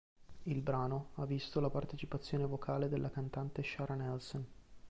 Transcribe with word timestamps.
Il 0.45 0.61
brano 0.63 1.09
ha 1.17 1.25
visto 1.27 1.59
la 1.59 1.69
partecipazione 1.69 2.47
vocale 2.47 2.89
della 2.89 3.11
cantante 3.11 3.61
Shara 3.61 3.93
Nelson. 3.93 4.43